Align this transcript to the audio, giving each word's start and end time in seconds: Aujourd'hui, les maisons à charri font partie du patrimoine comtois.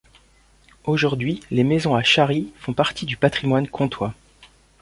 Aujourd'hui, 0.85 1.41
les 1.51 1.63
maisons 1.63 1.93
à 1.93 2.01
charri 2.01 2.51
font 2.57 2.73
partie 2.73 3.05
du 3.05 3.17
patrimoine 3.17 3.67
comtois. 3.67 4.15